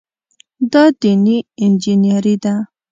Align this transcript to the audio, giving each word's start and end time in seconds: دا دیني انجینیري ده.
دا 0.71 0.83
دیني 1.01 1.37
انجینیري 1.63 2.35
ده. 2.43 2.53